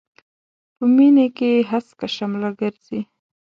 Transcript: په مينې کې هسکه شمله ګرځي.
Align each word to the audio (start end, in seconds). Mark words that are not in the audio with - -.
په 0.75 0.85
مينې 0.95 1.27
کې 1.37 1.51
هسکه 1.69 2.07
شمله 2.15 2.49
ګرځي. 2.59 2.99